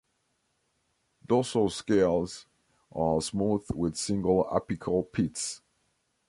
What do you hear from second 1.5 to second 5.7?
scales are smooth with single apical pits.